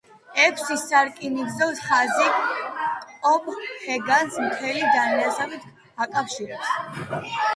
[0.43, 2.29] ექვსი სარკინიგზო ხაზი
[3.27, 5.53] კოპენჰაგენს მთელს დანიასთან
[6.07, 6.73] აკავშირებს.